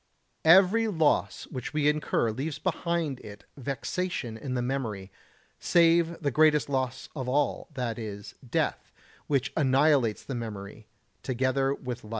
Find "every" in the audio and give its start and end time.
0.45-0.87